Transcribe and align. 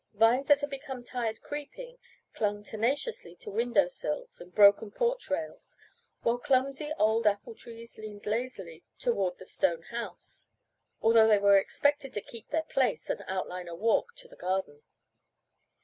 Vines 0.15 0.47
that 0.47 0.61
had 0.61 0.71
become 0.71 1.03
tired 1.03 1.43
creeping 1.43 1.99
clung 2.33 2.63
tenaciously 2.63 3.35
to 3.35 3.51
window 3.51 3.87
sills 3.87 4.41
and 4.41 4.51
broken 4.55 4.89
porch 4.89 5.29
rails, 5.29 5.77
while 6.23 6.39
clumsy 6.39 6.91
old 6.97 7.27
apple 7.27 7.53
trees 7.53 7.99
leaned 7.99 8.25
lazily 8.25 8.83
toward 8.97 9.37
the 9.37 9.45
stone 9.45 9.83
house, 9.83 10.47
although 11.03 11.27
they 11.27 11.37
were 11.37 11.55
expected 11.59 12.13
to 12.13 12.21
keep 12.21 12.47
their 12.47 12.63
place, 12.63 13.11
and 13.11 13.23
outline 13.27 13.67
a 13.67 13.75
walk 13.75 14.15
to 14.15 14.27
the 14.27 14.35
garden. 14.35 14.81